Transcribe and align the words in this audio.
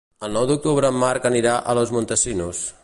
El 0.27 0.31
nou 0.37 0.47
d'octubre 0.51 0.91
en 0.93 0.97
Marc 1.03 1.29
anirà 1.31 1.55
a 1.59 1.77
Los 1.81 1.95
Montesinos. 1.99 2.67